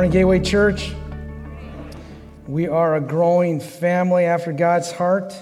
[0.00, 0.92] Morning, Gateway Church.
[2.46, 5.34] We are a growing family after God's heart.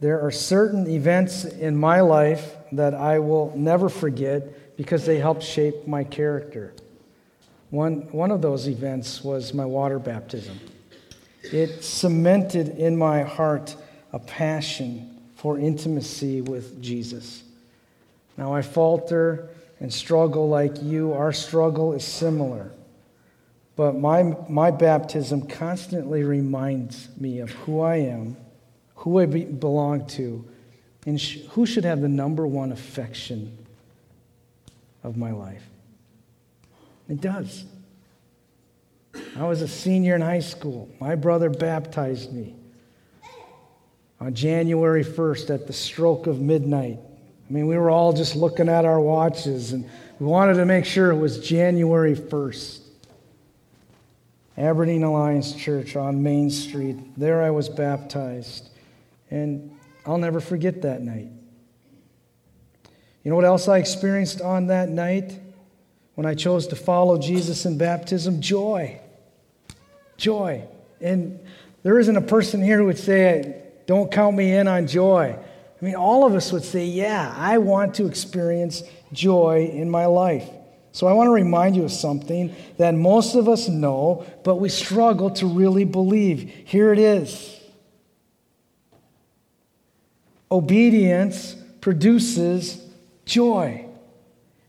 [0.00, 5.42] There are certain events in my life that I will never forget because they helped
[5.42, 6.72] shape my character.
[7.68, 10.58] One, one of those events was my water baptism.
[11.42, 13.76] It cemented in my heart
[14.10, 17.42] a passion for intimacy with Jesus.
[18.38, 19.50] Now I falter
[19.80, 21.12] and struggle like you.
[21.12, 22.70] Our struggle is similar.
[23.76, 28.38] But my, my baptism constantly reminds me of who I am,
[28.96, 30.44] who I be, belong to,
[31.04, 33.56] and sh- who should have the number one affection
[35.04, 35.62] of my life.
[37.08, 37.66] It does.
[39.38, 40.88] I was a senior in high school.
[40.98, 42.54] My brother baptized me
[44.20, 46.98] on January 1st at the stroke of midnight.
[47.48, 50.86] I mean, we were all just looking at our watches and we wanted to make
[50.86, 52.85] sure it was January 1st.
[54.58, 56.96] Aberdeen Alliance Church on Main Street.
[57.18, 58.70] There I was baptized.
[59.30, 59.76] And
[60.06, 61.28] I'll never forget that night.
[63.22, 65.38] You know what else I experienced on that night
[66.14, 68.40] when I chose to follow Jesus in baptism?
[68.40, 69.00] Joy.
[70.16, 70.64] Joy.
[71.00, 71.40] And
[71.82, 75.36] there isn't a person here who would say, Don't count me in on joy.
[75.38, 78.82] I mean, all of us would say, Yeah, I want to experience
[79.12, 80.48] joy in my life.
[80.96, 84.70] So I want to remind you of something that most of us know, but we
[84.70, 86.50] struggle to really believe.
[86.64, 87.60] Here it is
[90.50, 92.82] Obedience produces
[93.26, 93.84] joy.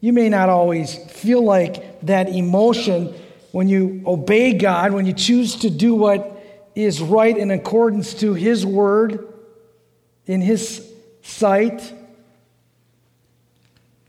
[0.01, 3.15] You may not always feel like that emotion
[3.53, 6.43] when you obey God, when you choose to do what
[6.75, 9.33] is right in accordance to His word,
[10.25, 11.93] in His sight.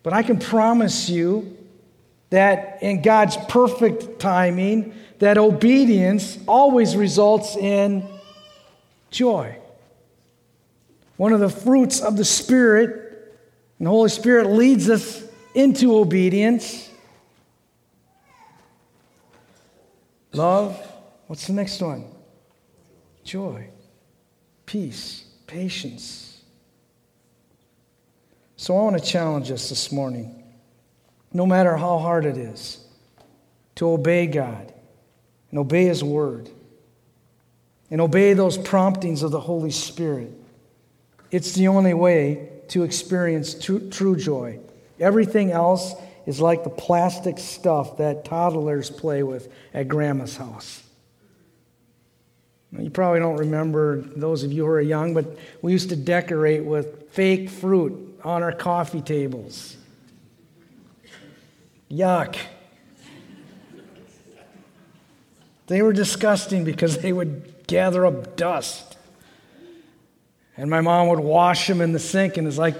[0.02, 1.57] But I can promise you
[2.30, 8.06] that in God's perfect timing, that obedience always results in
[9.10, 9.56] joy.
[11.16, 13.36] One of the fruits of the Spirit,
[13.78, 16.88] and the Holy Spirit leads us into obedience.
[20.32, 20.80] Love.
[21.26, 22.04] What's the next one?
[23.24, 23.68] Joy,
[24.64, 26.40] peace, patience.
[28.56, 30.37] So I want to challenge us this morning
[31.32, 32.84] no matter how hard it is,
[33.76, 34.72] to obey God
[35.50, 36.50] and obey His Word
[37.90, 40.32] and obey those promptings of the Holy Spirit.
[41.30, 44.58] It's the only way to experience true, true joy.
[45.00, 45.94] Everything else
[46.26, 50.82] is like the plastic stuff that toddlers play with at grandma's house.
[52.78, 55.24] You probably don't remember, those of you who are young, but
[55.62, 59.77] we used to decorate with fake fruit on our coffee tables.
[61.90, 62.36] Yuck.
[65.66, 68.96] They were disgusting because they would gather up dust.
[70.56, 72.74] And my mom would wash them in the sink, and it's like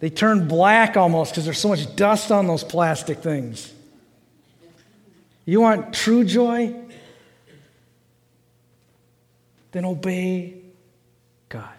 [0.00, 3.72] they turn black almost because there's so much dust on those plastic things.
[5.46, 6.74] You want true joy?
[9.70, 10.54] Then obey
[11.48, 11.72] God.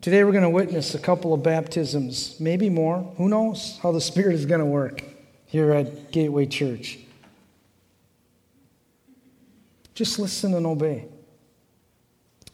[0.00, 2.98] Today we're going to witness a couple of baptisms, maybe more.
[3.16, 5.02] Who knows how the Spirit is going to work
[5.46, 6.98] here at Gateway Church?
[9.94, 11.06] Just listen and obey.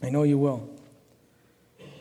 [0.02, 0.70] I know you will.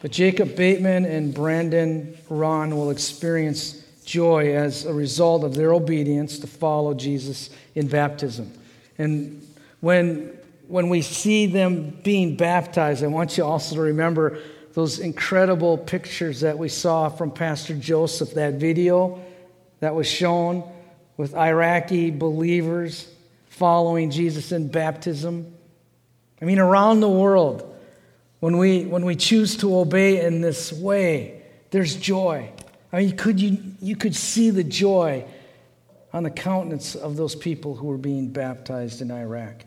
[0.02, 6.40] But Jacob Bateman and Brandon Ron will experience joy as a result of their obedience
[6.40, 8.50] to follow Jesus in baptism.
[8.98, 9.46] And
[9.82, 10.38] when,
[10.70, 14.40] when we see them being baptized, I want you also to remember
[14.74, 19.24] those incredible pictures that we saw from Pastor Joseph, that video
[19.80, 20.70] that was shown
[21.16, 23.08] with Iraqi believers
[23.50, 25.54] following Jesus in baptism.
[26.42, 27.70] I mean, around the world,
[28.40, 32.50] when we, when we choose to obey in this way, there's joy.
[32.92, 35.26] I mean, could you, you could see the joy
[36.14, 39.66] on the countenance of those people who were being baptized in Iraq.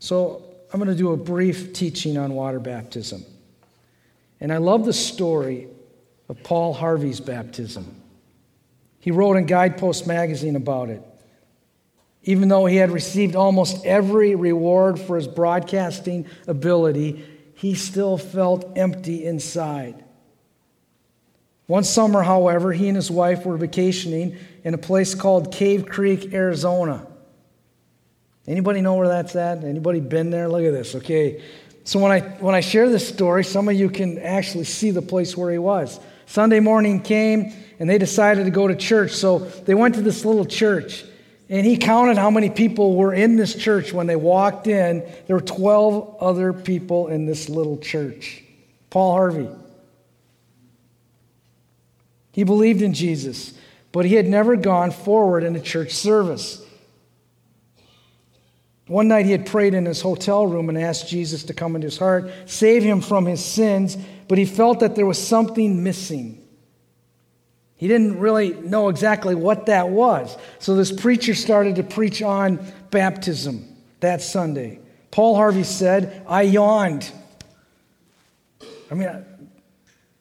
[0.00, 0.42] So,
[0.72, 3.24] I'm going to do a brief teaching on water baptism.
[4.40, 5.68] And I love the story
[6.28, 8.02] of Paul Harvey's baptism.
[8.98, 11.02] He wrote in Guidepost magazine about it.
[12.24, 17.24] Even though he had received almost every reward for his broadcasting ability,
[17.54, 20.04] he still felt empty inside.
[21.66, 26.32] One summer, however, he and his wife were vacationing in a place called Cave Creek,
[26.32, 27.06] Arizona.
[28.46, 29.64] Anybody know where that's at?
[29.64, 30.48] Anybody been there?
[30.48, 30.94] Look at this.
[30.96, 31.42] Okay.
[31.86, 35.00] So when I, when I share this story, some of you can actually see the
[35.00, 36.00] place where he was.
[36.26, 39.12] Sunday morning came and they decided to go to church.
[39.12, 41.04] So they went to this little church.
[41.48, 45.08] And he counted how many people were in this church when they walked in.
[45.28, 48.42] There were 12 other people in this little church.
[48.90, 49.48] Paul Harvey.
[52.32, 53.54] He believed in Jesus,
[53.92, 56.65] but he had never gone forward in a church service.
[58.86, 61.86] One night he had prayed in his hotel room and asked Jesus to come into
[61.86, 63.96] his heart, save him from his sins,
[64.28, 66.42] but he felt that there was something missing.
[67.76, 70.36] He didn't really know exactly what that was.
[70.60, 73.66] So this preacher started to preach on baptism
[74.00, 74.78] that Sunday.
[75.10, 77.10] Paul Harvey said, I yawned.
[78.90, 79.24] I mean,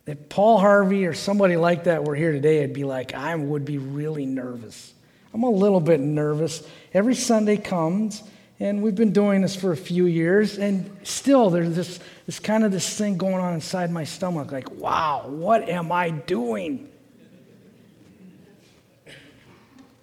[0.07, 3.63] if Paul Harvey or somebody like that were here today, I'd be like, I would
[3.63, 4.93] be really nervous.
[5.33, 6.65] I'm a little bit nervous.
[6.93, 8.23] Every Sunday comes,
[8.59, 12.63] and we've been doing this for a few years, and still there's this, this kind
[12.63, 16.89] of this thing going on inside my stomach like, wow, what am I doing?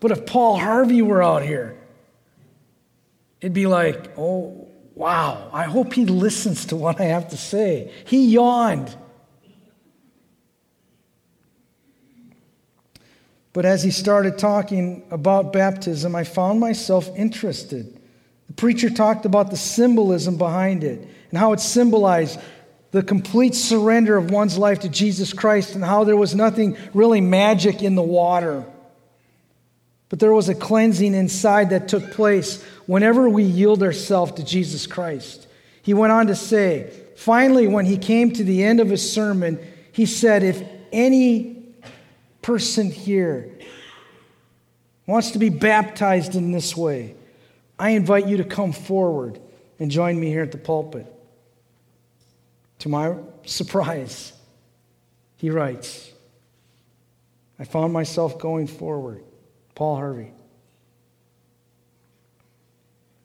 [0.01, 1.79] But if Paul Harvey were out here,
[3.41, 7.93] it'd be like, oh, wow, I hope he listens to what I have to say.
[8.05, 8.95] He yawned.
[13.53, 18.01] But as he started talking about baptism, I found myself interested.
[18.53, 22.39] The preacher talked about the symbolism behind it and how it symbolized
[22.91, 27.23] the complete surrender of one's life to Jesus Christ and how there was nothing really
[27.23, 28.67] magic in the water.
[30.11, 34.87] But there was a cleansing inside that took place whenever we yield ourselves to Jesus
[34.87, 35.47] Christ.
[35.81, 39.59] He went on to say, finally, when he came to the end of his sermon,
[39.93, 40.63] he said, If
[40.93, 41.65] any
[42.43, 43.51] person here
[45.07, 47.15] wants to be baptized in this way,
[47.83, 49.41] I invite you to come forward
[49.81, 51.05] and join me here at the pulpit.
[52.79, 54.33] To my surprise,
[55.35, 56.13] he writes,
[57.59, 59.25] I found myself going forward.
[59.75, 60.31] Paul Harvey.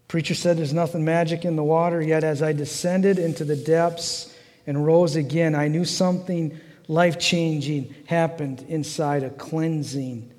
[0.07, 4.35] Preacher said there's nothing magic in the water, yet as I descended into the depths
[4.65, 10.33] and rose again, I knew something life changing happened inside, a cleansing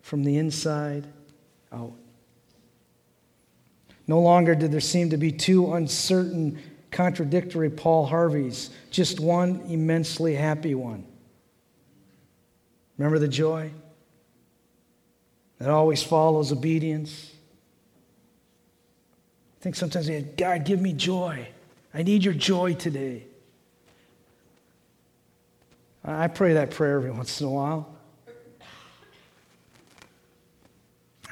[0.00, 1.08] from the inside
[1.72, 1.94] out.
[4.06, 10.34] No longer did there seem to be two uncertain, contradictory Paul Harveys, just one immensely
[10.34, 11.06] happy one.
[12.98, 13.70] Remember the joy
[15.58, 17.32] that always follows obedience?
[19.60, 21.48] I think sometimes, God, give me joy.
[21.94, 23.24] I need your joy today.
[26.04, 27.90] I pray that prayer every once in a while.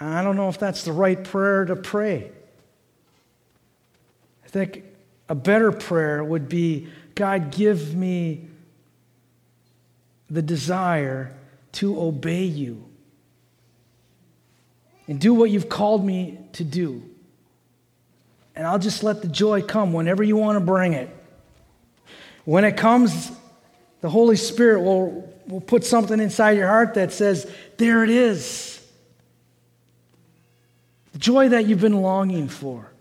[0.00, 2.32] I don't know if that's the right prayer to pray
[4.52, 4.84] think
[5.28, 8.48] a better prayer would be God, give me
[10.30, 11.34] the desire
[11.72, 12.84] to obey you
[15.08, 17.02] and do what you've called me to do.
[18.54, 21.08] And I'll just let the joy come whenever you want to bring it.
[22.44, 23.32] When it comes,
[24.02, 28.86] the Holy Spirit will, will put something inside your heart that says, There it is.
[31.12, 32.91] The joy that you've been longing for.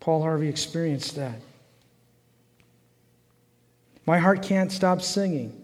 [0.00, 1.40] Paul Harvey experienced that.
[4.06, 5.56] My heart can't stop singing.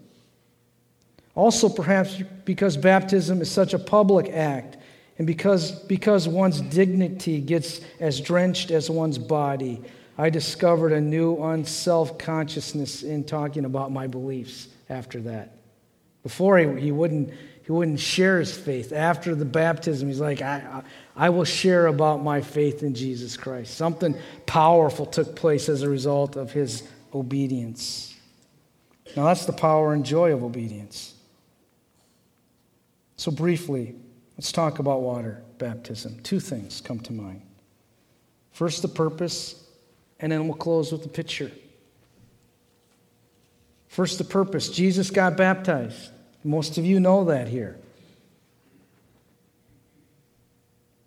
[1.35, 4.77] Also, perhaps because baptism is such a public act,
[5.17, 9.81] and because, because one's dignity gets as drenched as one's body,
[10.17, 15.57] I discovered a new unself consciousness in talking about my beliefs after that.
[16.23, 17.31] Before, he, he, wouldn't,
[17.63, 18.91] he wouldn't share his faith.
[18.91, 20.83] After the baptism, he's like, I,
[21.17, 23.75] I will share about my faith in Jesus Christ.
[23.75, 28.15] Something powerful took place as a result of his obedience.
[29.15, 31.15] Now, that's the power and joy of obedience.
[33.15, 33.95] So, briefly,
[34.37, 36.19] let's talk about water baptism.
[36.21, 37.41] Two things come to mind.
[38.51, 39.67] First, the purpose,
[40.19, 41.51] and then we'll close with the picture.
[43.87, 44.69] First, the purpose.
[44.69, 46.11] Jesus got baptized.
[46.43, 47.79] Most of you know that here.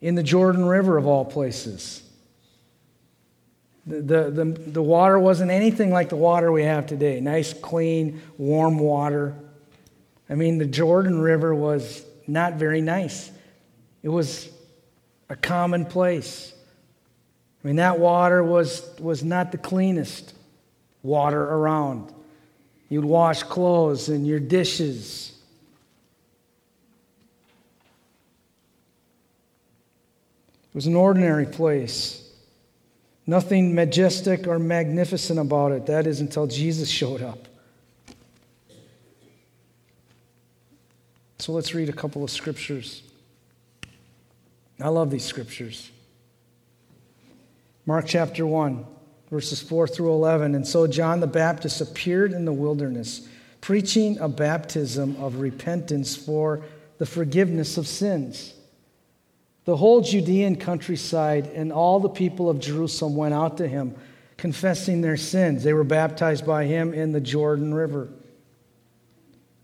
[0.01, 2.03] In the Jordan River, of all places.
[3.87, 8.21] The, the, the, the, water wasn't anything like the water we have today nice, clean,
[8.39, 9.35] warm water.
[10.29, 13.31] I mean, the Jordan River was not very nice,
[14.03, 14.49] it was
[15.29, 16.55] a common place.
[17.63, 20.35] I mean, that water was, was not the cleanest
[21.03, 22.13] water around.
[22.89, 25.33] You'd wash clothes and your dishes.
[30.71, 32.29] It was an ordinary place.
[33.27, 35.87] Nothing majestic or magnificent about it.
[35.87, 37.49] That is until Jesus showed up.
[41.39, 43.03] So let's read a couple of scriptures.
[44.81, 45.91] I love these scriptures.
[47.87, 48.87] Mark chapter 1,
[49.31, 50.55] verses 4 through 11.
[50.55, 53.27] And so John the Baptist appeared in the wilderness,
[53.61, 56.63] preaching a baptism of repentance for
[56.99, 58.55] the forgiveness of sins.
[59.71, 63.95] The whole Judean countryside and all the people of Jerusalem went out to him,
[64.37, 65.63] confessing their sins.
[65.63, 68.09] They were baptized by him in the Jordan River.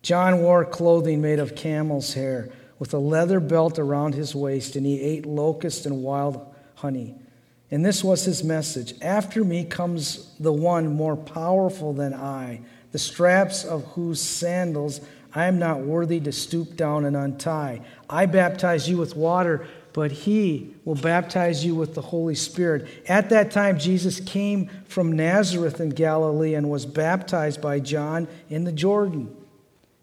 [0.02, 4.86] John wore clothing made of camel's hair with a leather belt around his waist, and
[4.86, 7.16] he ate locusts and wild honey.
[7.72, 12.60] And this was his message After me comes the one more powerful than I,
[12.92, 15.00] the straps of whose sandals
[15.36, 17.82] I am not worthy to stoop down and untie.
[18.08, 22.86] I baptize you with water, but he will baptize you with the Holy Spirit.
[23.08, 28.64] At that time, Jesus came from Nazareth in Galilee and was baptized by John in
[28.64, 29.34] the Jordan.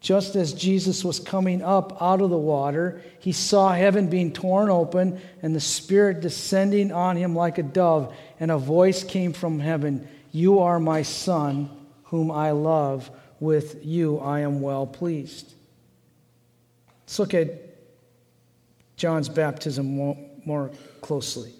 [0.01, 4.71] Just as Jesus was coming up out of the water, he saw heaven being torn
[4.71, 9.59] open and the Spirit descending on him like a dove, and a voice came from
[9.59, 11.69] heaven You are my Son,
[12.05, 13.12] whom I love.
[13.39, 15.53] With you I am well pleased.
[17.03, 17.72] Let's look at
[19.03, 21.51] John's baptism more closely.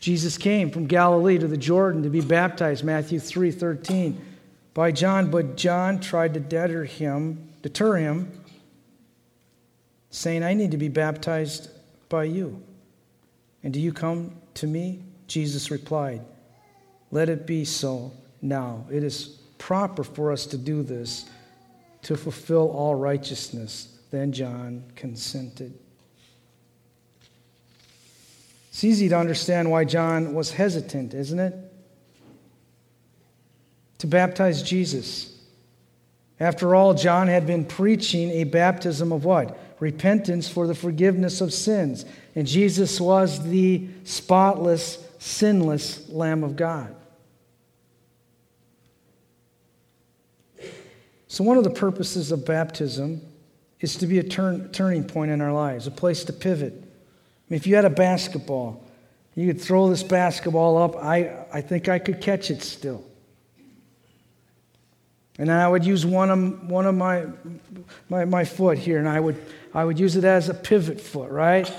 [0.00, 4.18] Jesus came from Galilee to the Jordan to be baptized, Matthew 3 13
[4.72, 8.32] by John, but John tried to deter him, deter him,
[10.08, 11.68] saying, I need to be baptized
[12.08, 12.62] by you.
[13.62, 15.02] And do you come to me?
[15.26, 16.22] Jesus replied,
[17.10, 18.86] Let it be so now.
[18.90, 21.28] It is proper for us to do this
[22.04, 23.98] to fulfill all righteousness.
[24.10, 25.78] Then John consented.
[28.70, 31.70] It's easy to understand why John was hesitant, isn't it?
[34.00, 35.30] to baptize Jesus.
[36.40, 39.58] After all, John had been preaching a baptism of what?
[39.78, 42.06] Repentance for the forgiveness of sins.
[42.34, 46.96] And Jesus was the spotless, sinless Lamb of God.
[51.28, 53.20] So, one of the purposes of baptism
[53.80, 56.89] is to be a turn, turning point in our lives, a place to pivot.
[57.50, 58.82] Mean, if you had a basketball,
[59.34, 60.96] you could throw this basketball up.
[60.96, 63.04] I, I think I could catch it still.
[65.38, 67.26] And then I would use one of, one of my,
[68.08, 69.42] my, my foot here, and I would,
[69.72, 71.72] I would use it as a pivot foot, right?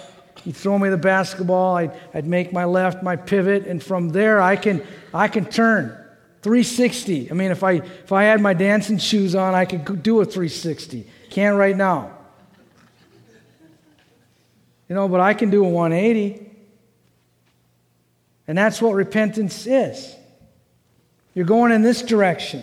[0.46, 4.42] You throw me the basketball, I'd, I'd make my left my pivot, and from there
[4.42, 4.82] I can,
[5.14, 5.90] I can turn
[6.42, 7.30] 360.
[7.30, 10.26] I mean, if I, if I had my dancing shoes on, I could do a
[10.26, 11.08] 360.
[11.30, 12.18] Can't right now.
[14.92, 16.52] You know, but I can do a 180.
[18.46, 20.14] And that's what repentance is.
[21.34, 22.62] You're going in this direction.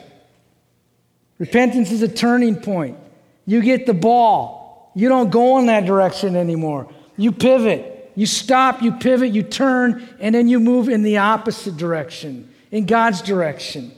[1.39, 2.99] Repentance is a turning point.
[3.47, 4.93] You get the ball.
[4.95, 6.93] You don't go in that direction anymore.
[7.17, 8.13] You pivot.
[8.15, 12.85] You stop, you pivot, you turn, and then you move in the opposite direction, in
[12.85, 13.91] God's direction.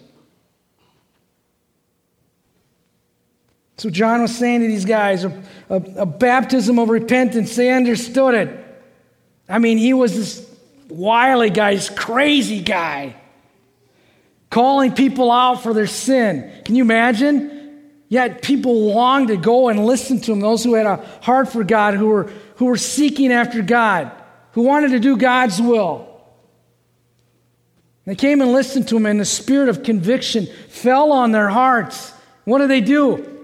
[3.81, 7.57] So John was saying to these guys, a, a, a, baptism of repentance.
[7.57, 8.83] They understood it.
[9.49, 10.55] I mean, he was this
[10.91, 13.17] wily guy, this crazy guy
[14.51, 16.53] calling people out for their sin.
[16.67, 17.81] Can you imagine?
[18.11, 21.65] Yet people longed to go and listen to him, those who had a heart for
[21.65, 24.13] God, who were, who were seeking after God,
[24.53, 26.07] who wanted to do God's will.
[28.05, 32.13] They came and listened to him, and the spirit of conviction fell on their hearts.
[32.45, 33.39] What did they do?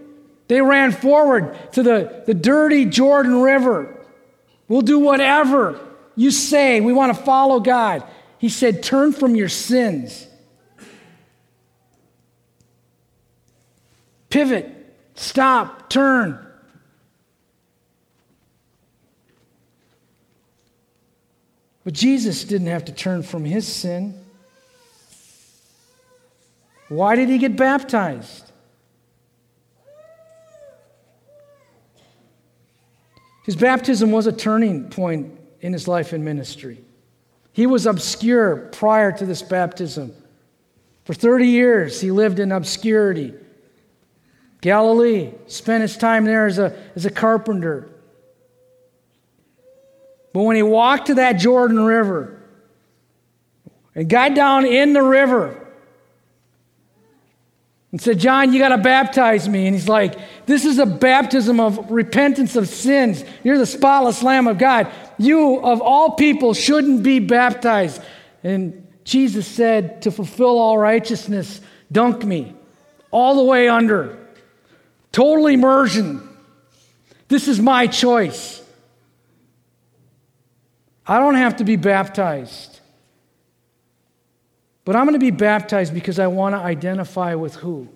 [0.49, 4.05] They ran forward to the, the dirty Jordan River.
[4.69, 5.81] We'll do whatever
[6.15, 6.81] you say.
[6.81, 8.05] We want to follow God.
[8.39, 10.29] He said, Turn from your sins
[14.37, 14.71] Pivot,
[15.15, 16.47] stop, turn.
[21.85, 24.23] But Jesus didn't have to turn from his sin.
[26.89, 28.46] Why did he get baptized?
[33.47, 36.83] His baptism was a turning point in his life and ministry.
[37.53, 40.13] He was obscure prior to this baptism.
[41.05, 43.35] For 30 years, he lived in obscurity.
[44.61, 47.89] Galilee, spent his time there as a, as a carpenter.
[50.33, 52.43] But when he walked to that Jordan River
[53.95, 55.67] and got down in the river
[57.93, 59.67] and said, John, you got to baptize me.
[59.67, 63.25] And he's like, This is a baptism of repentance of sins.
[63.43, 64.91] You're the spotless Lamb of God.
[65.19, 68.01] You, of all people, shouldn't be baptized.
[68.45, 71.61] And Jesus said, To fulfill all righteousness,
[71.91, 72.55] dunk me
[73.11, 74.19] all the way under.
[75.11, 76.29] Total immersion.
[77.29, 78.63] This is my choice.
[81.07, 82.81] I don't have to be baptized.
[84.85, 87.89] But I'm going to be baptized because I want to identify with who?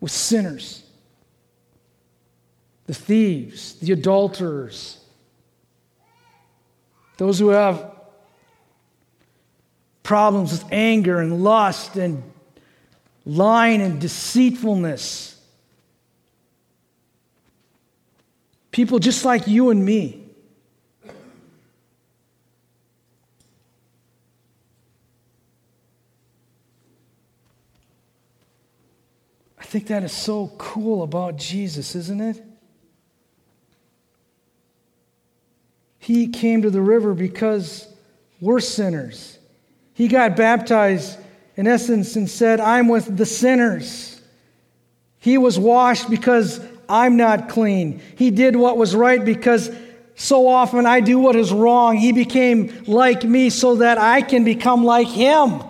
[0.00, 0.82] With sinners,
[2.86, 4.98] the thieves, the adulterers,
[7.16, 7.92] those who have
[10.02, 12.22] problems with anger and lust and
[13.26, 15.38] lying and deceitfulness.
[18.70, 20.27] People just like you and me.
[29.68, 32.42] Think that is so cool about Jesus, isn't it?
[35.98, 37.86] He came to the river because
[38.40, 39.38] we're sinners.
[39.92, 41.18] He got baptized,
[41.54, 44.18] in essence, and said, I'm with the sinners.
[45.18, 48.00] He was washed because I'm not clean.
[48.16, 49.70] He did what was right because
[50.14, 51.98] so often I do what is wrong.
[51.98, 55.62] He became like me so that I can become like him.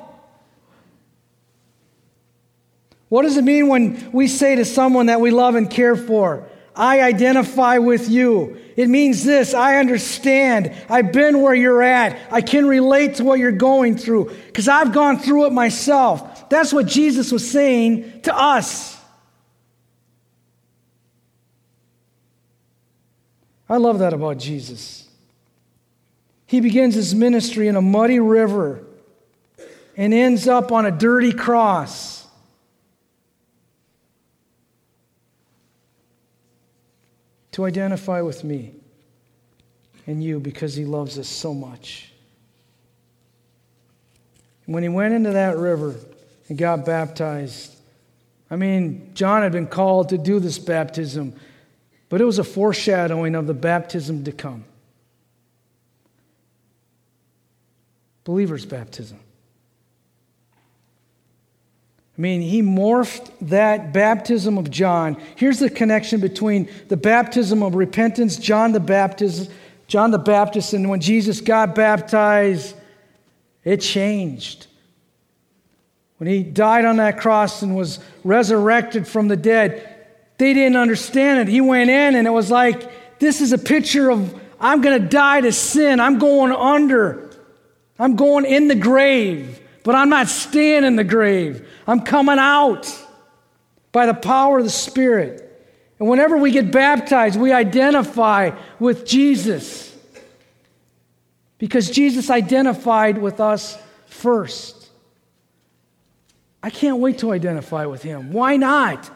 [3.09, 6.49] What does it mean when we say to someone that we love and care for,
[6.77, 8.59] I identify with you.
[8.77, 10.73] It means this I understand.
[10.89, 12.17] I've been where you're at.
[12.31, 16.49] I can relate to what you're going through because I've gone through it myself.
[16.49, 18.97] That's what Jesus was saying to us.
[23.69, 25.09] I love that about Jesus.
[26.47, 28.85] He begins his ministry in a muddy river
[29.97, 32.18] and ends up on a dirty cross.
[37.53, 38.75] To identify with me
[40.07, 42.13] and you because he loves us so much.
[44.67, 45.95] When he went into that river
[46.49, 47.75] and got baptized,
[48.51, 51.35] I mean, John had been called to do this baptism,
[52.09, 54.65] but it was a foreshadowing of the baptism to come.
[58.25, 59.19] Believer's baptism.
[62.19, 65.17] I mean, he morphed that baptism of John.
[65.37, 69.53] Here's the connection between the baptism of repentance, John the Baptist,
[69.87, 72.75] John the Baptist, and when Jesus got baptized,
[73.63, 74.67] it changed.
[76.17, 79.95] When he died on that cross and was resurrected from the dead,
[80.39, 81.49] they didn't understand it.
[81.49, 85.09] He went in and it was like, this is a picture of I'm going to
[85.09, 86.01] die to sin.
[86.01, 87.31] I'm going under.
[87.97, 91.67] I'm going in the grave, but I'm not staying in the grave.
[91.87, 92.95] I'm coming out
[93.91, 95.43] by the power of the Spirit.
[95.99, 99.97] And whenever we get baptized, we identify with Jesus
[101.57, 104.91] because Jesus identified with us first.
[106.63, 108.31] I can't wait to identify with him.
[108.31, 109.11] Why not?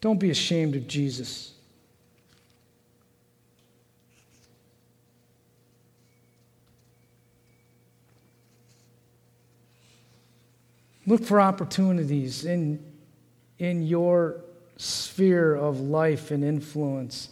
[0.00, 1.54] Don't be ashamed of Jesus.
[11.10, 12.78] Look for opportunities in,
[13.58, 14.44] in your
[14.76, 17.30] sphere of life and influence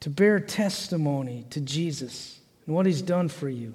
[0.00, 3.74] to bear testimony to Jesus and what he's done for you.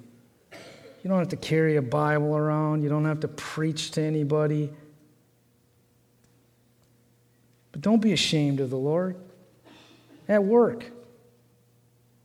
[0.50, 4.68] You don't have to carry a Bible around, you don't have to preach to anybody.
[7.70, 9.14] But don't be ashamed of the Lord.
[10.28, 10.90] At work,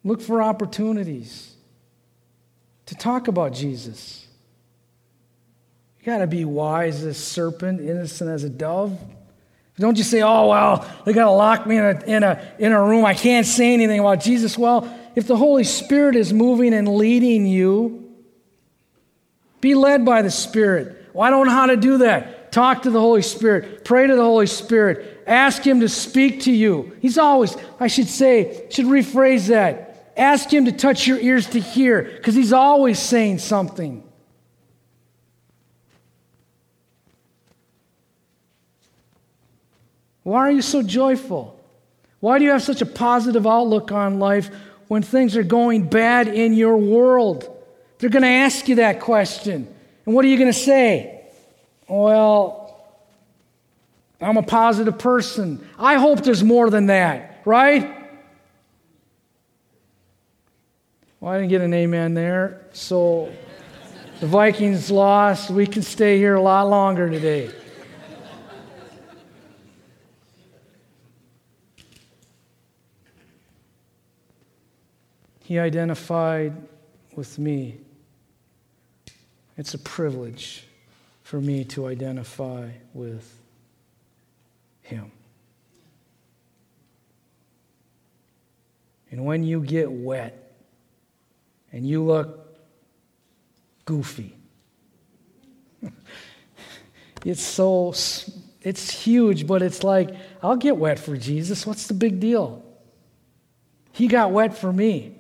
[0.04, 1.54] look for opportunities
[2.88, 4.27] to talk about Jesus.
[6.08, 8.98] You got to be wise as a serpent, innocent as a dove.
[9.78, 12.72] Don't just say, oh, well, they got to lock me in a, in, a, in
[12.72, 13.04] a room.
[13.04, 14.58] I can't say anything about Jesus.
[14.58, 18.10] Well, if the Holy Spirit is moving and leading you,
[19.60, 21.10] be led by the Spirit.
[21.12, 22.54] Well, I don't know how to do that.
[22.54, 23.84] Talk to the Holy Spirit.
[23.84, 25.26] Pray to the Holy Spirit.
[25.28, 26.96] Ask Him to speak to you.
[27.02, 30.14] He's always, I should say, should rephrase that.
[30.16, 34.07] Ask Him to touch your ears to hear because He's always saying something.
[40.28, 41.58] Why are you so joyful?
[42.20, 44.50] Why do you have such a positive outlook on life
[44.90, 47.50] when things are going bad in your world?
[47.98, 49.74] They're going to ask you that question.
[50.06, 51.24] And what are you going to say?
[51.88, 52.78] Well,
[54.20, 55.66] I'm a positive person.
[55.80, 57.90] I hope there's more than that, right?
[61.22, 62.66] Well, I didn't get an amen there.
[62.74, 63.32] So
[64.20, 65.50] the Vikings lost.
[65.50, 67.50] We can stay here a lot longer today.
[75.48, 76.54] He identified
[77.16, 77.78] with me.
[79.56, 80.66] It's a privilege
[81.24, 83.34] for me to identify with
[84.82, 85.10] Him.
[89.10, 90.52] And when you get wet
[91.72, 92.60] and you look
[93.86, 94.36] goofy,
[97.24, 97.94] it's so,
[98.64, 100.10] it's huge, but it's like,
[100.44, 101.66] I'll get wet for Jesus.
[101.66, 102.66] What's the big deal?
[103.94, 105.17] He got wet for me.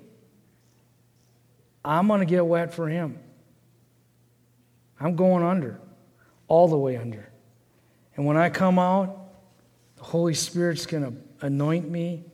[1.87, 3.17] I'm going to get wet for him.
[4.99, 5.79] I'm going under,
[6.49, 7.29] all the way under.
[8.17, 9.17] And when I come out,
[9.95, 11.13] the Holy Spirit's going to
[11.45, 12.25] anoint me.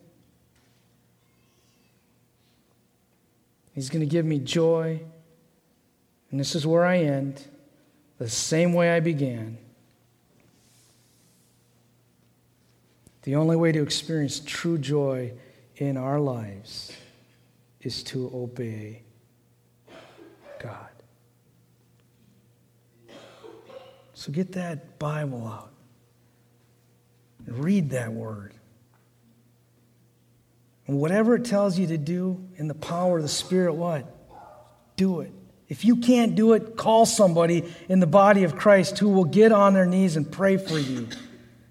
[3.74, 5.00] He's going to give me joy.
[6.32, 7.40] And this is where I end,
[8.18, 9.56] the same way I began.
[13.22, 15.32] The only way to experience true joy
[15.76, 16.92] in our lives
[17.82, 19.03] is to obey
[20.64, 20.88] God.
[24.14, 25.70] So get that Bible out
[27.46, 28.54] and read that word.
[30.86, 34.06] And whatever it tells you to do in the power of the Spirit, what?
[34.96, 35.32] Do it.
[35.68, 39.52] If you can't do it, call somebody in the body of Christ who will get
[39.52, 41.08] on their knees and pray for you.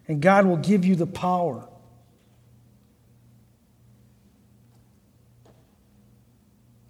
[0.08, 1.68] And God will give you the power.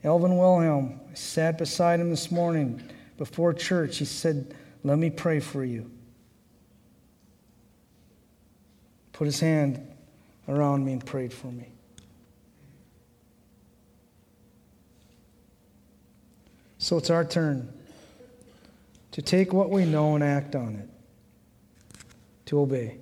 [0.03, 2.81] Elvin Wilhelm, sat beside him this morning
[3.17, 3.97] before church.
[3.97, 5.89] He said, Let me pray for you.
[9.13, 9.87] Put his hand
[10.47, 11.69] around me and prayed for me.
[16.79, 17.71] So it's our turn
[19.11, 20.89] to take what we know and act on it,
[22.47, 22.97] to obey.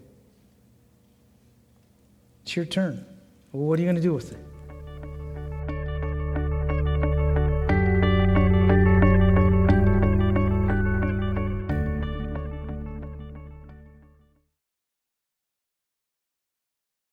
[2.44, 3.06] It's your turn.
[3.52, 4.51] Well, what are you going to do with it?